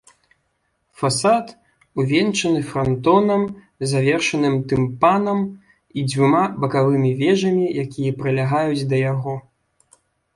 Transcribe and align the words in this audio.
Фасад 0.99 1.49
увянчаны 2.03 2.61
франтонам, 2.69 3.43
завершаным 3.91 4.55
тымпанам 4.71 5.39
і 5.99 6.07
дзвюма 6.09 6.41
бакавымі 6.65 7.11
вежамі, 7.21 7.65
якія 7.83 8.11
прылягаюць 8.23 8.87
да 8.95 9.03
яго. 9.13 9.35